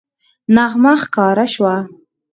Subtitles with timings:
[0.55, 1.75] نغمه ښکاره شوه